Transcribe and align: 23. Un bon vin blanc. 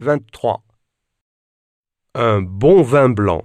23. 0.00 0.62
Un 2.14 2.40
bon 2.42 2.82
vin 2.82 3.08
blanc. 3.08 3.44